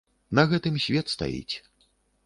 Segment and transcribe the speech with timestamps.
[0.39, 1.55] На гэтым свет стаіць.